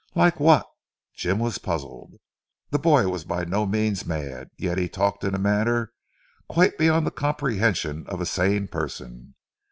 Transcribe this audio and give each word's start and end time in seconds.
"Like 0.15 0.39
what?" 0.39 0.65
Jim 1.13 1.37
was 1.37 1.59
puzzled. 1.59 2.15
The 2.71 2.79
boy 2.79 3.07
was 3.07 3.23
by 3.23 3.45
no 3.45 3.67
means 3.67 4.03
mad, 4.03 4.49
yet 4.57 4.79
he 4.79 4.89
talked 4.89 5.23
in 5.23 5.35
a 5.35 5.37
manner 5.37 5.93
quite 6.49 6.75
beyond 6.75 7.05
the 7.05 7.11
comprehension 7.11 8.05
of 8.07 8.19
a 8.19 8.25
sane 8.25 8.67
person. 8.67 9.35